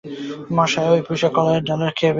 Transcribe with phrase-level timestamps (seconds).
[0.57, 2.09] মশায়, আর ঐ পুঁইশাক কলাইয়ের ডাল খেয়ে প্রাণ বাঁচে না।